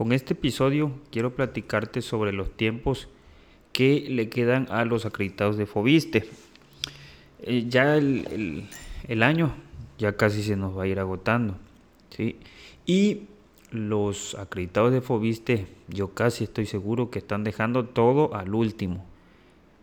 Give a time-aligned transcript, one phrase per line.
[0.00, 3.08] Con este episodio quiero platicarte sobre los tiempos
[3.70, 6.26] que le quedan a los acreditados de Fobiste.
[7.42, 8.64] Eh, ya el,
[9.22, 9.54] año
[9.98, 11.58] ya casi se nos va a ir agotando.
[12.08, 12.38] ¿sí?
[12.86, 13.24] Y
[13.72, 19.04] los acreditados de Fobiste, yo casi estoy seguro que están dejando todo al último.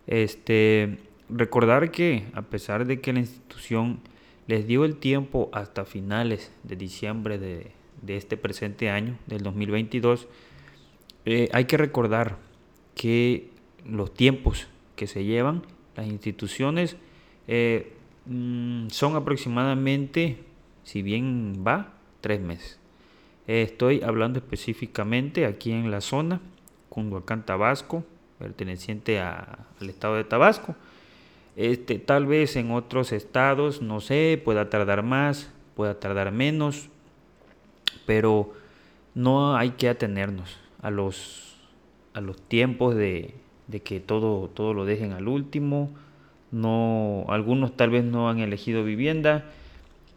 [0.08, 0.98] Este,
[1.28, 4.00] recordar que a pesar de que la institución
[4.48, 10.28] les dio el tiempo hasta finales de diciembre de, este presente año, del 2022,
[11.24, 12.38] eh, hay que recordar
[12.94, 13.50] que
[13.84, 14.66] los tiempos
[14.96, 15.62] que se llevan
[15.96, 16.96] las instituciones
[17.46, 17.92] eh,
[18.26, 20.38] mm, son aproximadamente,
[20.84, 22.78] si bien va, tres meses.
[23.46, 26.40] estoy hablando específicamente aquí en la zona,
[26.88, 28.04] Cunduacán, Tabasco,
[28.38, 30.76] perteneciente al estado de Tabasco.
[31.56, 36.88] Este, tal vez en otros estados, no sé, pueda tardar más, pueda tardar menos,
[38.08, 38.54] pero
[39.14, 41.58] no hay que atenernos a los,
[42.14, 43.34] a los tiempos de,
[43.66, 45.90] de que todo, todo lo dejen al último.
[46.50, 49.44] No, algunos tal vez no han elegido vivienda.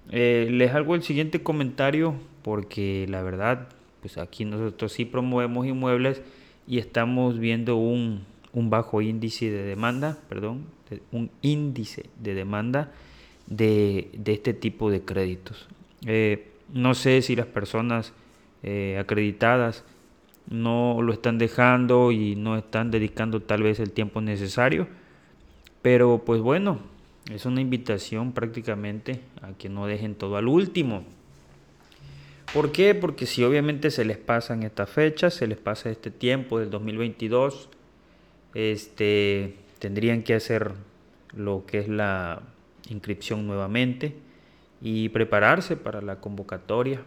[0.10, 3.68] Eh, les hago el siguiente comentario porque la verdad,
[4.00, 6.22] pues aquí nosotros sí promovemos inmuebles
[6.66, 8.22] y estamos viendo un,
[8.54, 10.64] un bajo índice de demanda, perdón,
[11.12, 12.94] un índice de demanda
[13.48, 15.68] de, de este tipo de créditos.
[16.06, 18.14] Eh, no sé si las personas
[18.64, 19.84] eh, acreditadas
[20.50, 24.88] no lo están dejando y no están dedicando tal vez el tiempo necesario.
[25.82, 26.80] Pero pues bueno,
[27.34, 31.04] es una invitación prácticamente a que no dejen todo al último.
[32.54, 32.96] ¿Por qué?
[32.96, 37.70] Porque si obviamente se les pasan estas fechas, se les pasa este tiempo del 2022,
[38.54, 40.74] este, tendrían que hacer
[41.34, 42.42] lo que es la
[42.90, 44.16] inscripción nuevamente
[44.82, 47.02] y prepararse para la convocatoria,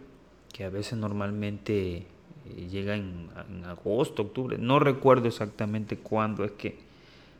[0.53, 2.06] que a veces normalmente
[2.47, 3.28] eh, llega en,
[3.67, 6.77] agosto, octubre, no recuerdo exactamente cuándo es que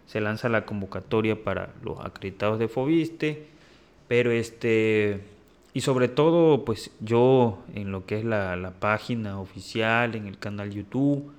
[0.07, 3.47] se lanza la convocatoria para los acreditados de Fobiste,
[4.09, 5.21] pero este,
[5.73, 10.71] y sobre todo, pues yo en lo que es la, página oficial, en el canal
[10.71, 11.33] YouTube,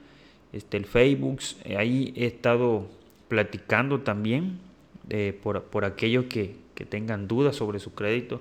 [0.53, 2.87] este, el Facebook, eh, ahí he estado
[3.27, 4.59] platicando también
[5.09, 8.39] eh, por, por aquellos que, que tengan dudas sobre su crédito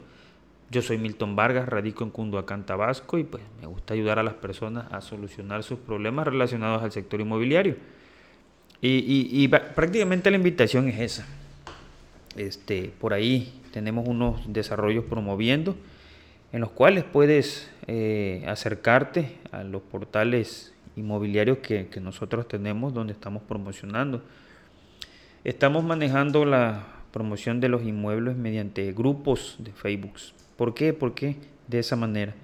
[0.75, 4.35] yo soy Milton Vargas, radico en Cunduacán, Tabasco y pues me gusta ayudar a las
[4.35, 7.77] personas a solucionar sus problemas relacionados al sector inmobiliario.
[8.83, 11.27] Y, prácticamente la invitación es esa.
[12.37, 15.77] Este, por ahí tenemos unos desarrollos promoviendo
[16.53, 23.13] en los cuales puedes eh, acercarte a los portales inmobiliarios que, que nosotros tenemos donde
[23.13, 24.23] estamos promocionando.
[25.45, 30.15] Estamos manejando la promoción de los inmuebles mediante grupos de Facebook.
[30.57, 30.93] ¿Por qué?
[30.93, 31.37] Porque
[31.69, 32.35] de esa manera.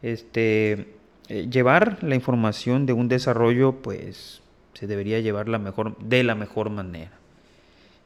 [0.00, 0.86] Este,
[1.28, 4.40] eh, llevar la información de un desarrollo, pues
[4.72, 7.12] se debería llevar la mejor, de la mejor manera.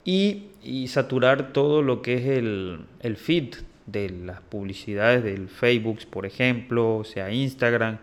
[0.05, 0.49] Y,
[0.89, 3.55] saturar todo lo que es el, el, feed
[3.87, 7.99] de las publicidades del Facebook, por ejemplo, sea Instagram,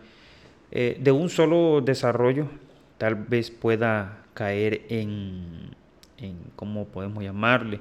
[0.71, 2.47] eh, de un solo desarrollo,
[2.97, 5.75] tal vez pueda caer en,
[6.17, 7.79] en, ¿cómo podemos llamarle?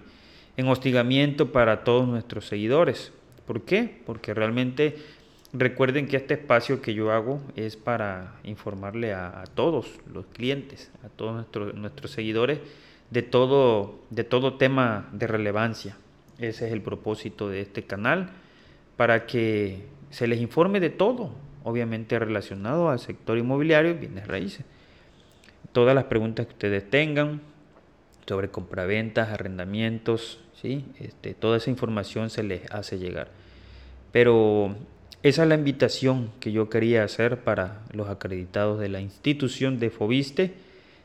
[0.56, 3.12] En hostigamiento para todos nuestros seguidores.
[3.47, 4.02] ¿Por qué?
[4.06, 4.97] Porque realmente
[5.52, 11.08] recuerden que este espacio que yo hago es para informarle a, todos los clientes, a
[11.08, 12.60] todos nuestros, nuestros seguidores
[13.10, 15.97] de todo, de todo tema de relevancia.
[16.38, 18.30] Ese es el propósito de este canal,
[18.97, 21.30] para que se les informe de todo,
[21.64, 24.64] obviamente relacionado al sector inmobiliario y bienes raíces.
[25.72, 27.41] Todas las preguntas que ustedes tengan
[28.26, 30.84] sobre compraventas, arrendamientos, ¿sí?
[30.98, 33.28] Este, toda esa información se les hace llegar.
[34.12, 34.75] Pero
[35.22, 39.91] esa es la invitación que yo quería hacer para los acreditados de la institución de
[39.91, 40.54] Fobiste,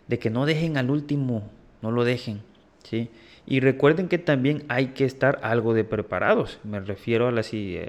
[0.08, 1.50] de que no dejen al último,
[1.82, 2.42] no lo dejen.
[2.84, 3.10] ¿sí?
[3.46, 6.60] Y recuerden que también hay que estar algo de preparados.
[6.64, 7.42] Me refiero a la,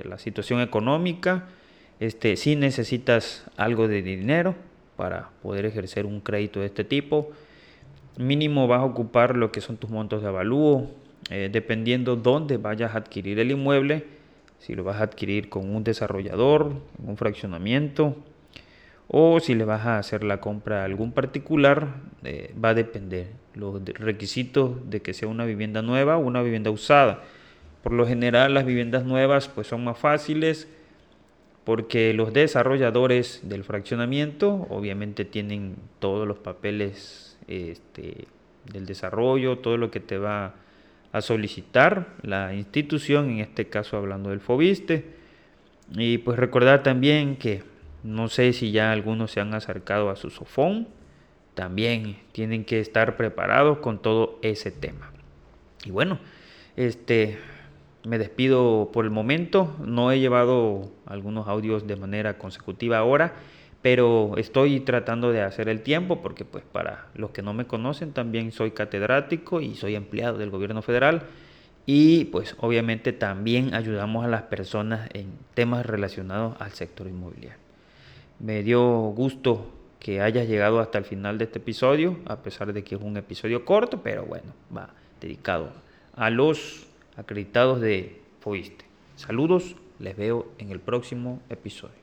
[0.05, 1.49] la situación económica.
[2.01, 4.55] Este, si necesitas algo de dinero
[4.97, 7.31] para poder ejercer un crédito de este tipo,
[8.17, 10.91] mínimo vas a ocupar lo que son tus montos de avalúo,
[11.31, 14.05] eh, dependiendo dónde vayas a adquirir el inmueble,
[14.59, 16.73] si lo vas a adquirir con un desarrollador,
[17.05, 18.17] un fraccionamiento,
[19.09, 21.89] o si le vas a hacer la compra a algún particular,
[22.25, 26.71] eh, va a depender los requisitos de que sea una vivienda nueva o una vivienda
[26.71, 27.23] usada.
[27.83, 30.69] Por lo general las viviendas nuevas pues son más fáciles
[31.65, 38.27] porque los desarrolladores del fraccionamiento obviamente tienen todos los papeles este,
[38.73, 40.55] del desarrollo, todo lo que te va
[41.13, 45.05] a solicitar la institución, en este caso hablando del FOBISTE.
[45.95, 47.63] Y pues recordar también que
[48.03, 50.89] No sé si ya algunos se han acercado a su sofón.
[51.55, 55.13] También tienen que estar preparados con todo ese tema.
[55.85, 56.19] Y bueno,
[56.77, 57.39] este
[58.05, 59.77] me despido por el momento.
[59.85, 63.35] No he llevado algunos audios de manera consecutiva ahora,
[63.83, 68.13] pero estoy tratando de hacer el tiempo porque pues para los que no me conocen
[68.13, 71.25] también soy catedrático y soy empleado del gobierno federal
[71.85, 77.59] y pues obviamente también ayudamos a las personas en temas relacionados al sector inmobiliario.
[78.39, 78.81] Me dio
[79.11, 79.67] gusto
[79.99, 83.17] que hayas llegado hasta el final de este episodio, a pesar de que es un
[83.17, 84.91] episodio corto, pero bueno, va
[85.21, 85.71] dedicado
[86.15, 86.87] a los
[87.17, 88.85] acreditados de FOISTE.
[89.17, 92.02] Saludos, les veo en el próximo episodio.